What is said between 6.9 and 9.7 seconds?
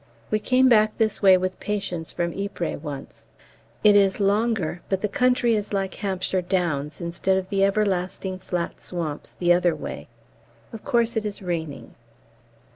instead of the everlasting flat swamps the